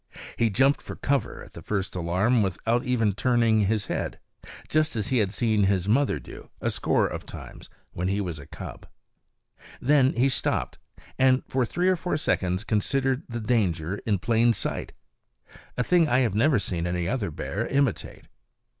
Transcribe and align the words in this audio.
He 0.35 0.49
jumped 0.49 0.81
for 0.81 0.95
cover 0.95 1.43
at 1.43 1.53
the 1.53 1.61
first 1.61 1.95
alarm 1.95 2.41
without 2.41 2.83
even 2.83 3.13
turning 3.13 3.59
his 3.67 3.85
head, 3.85 4.17
just 4.67 4.95
as 4.95 5.09
he 5.09 5.19
had 5.19 5.31
seen 5.31 5.65
his 5.65 5.87
mother 5.87 6.19
do, 6.19 6.49
a 6.59 6.71
score 6.71 7.05
of 7.05 7.23
times, 7.27 7.69
when 7.91 8.07
he 8.07 8.19
was 8.19 8.39
a 8.39 8.47
cub. 8.47 8.87
Then 9.79 10.13
he 10.13 10.27
stopped, 10.27 10.79
and 11.19 11.43
for 11.47 11.67
three 11.67 11.87
or 11.87 11.95
four 11.95 12.17
seconds 12.17 12.63
considered 12.63 13.21
the 13.29 13.39
danger 13.39 13.97
in 14.03 14.17
plain 14.17 14.53
sight 14.53 14.93
a 15.77 15.83
thing 15.83 16.07
I 16.07 16.21
have 16.21 16.33
never 16.33 16.57
seen 16.57 16.87
any 16.87 17.07
other 17.07 17.29
bear 17.29 17.67
imitate. 17.67 18.25